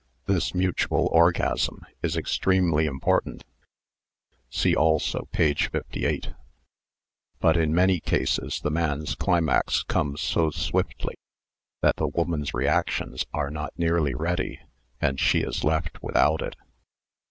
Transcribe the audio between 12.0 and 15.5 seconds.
woman's reactions are not nearly ready, and she